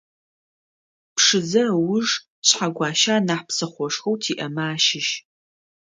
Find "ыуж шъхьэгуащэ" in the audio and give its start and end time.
1.81-3.11